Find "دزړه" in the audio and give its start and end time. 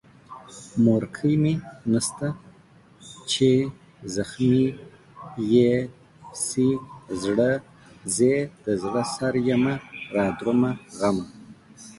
8.63-9.03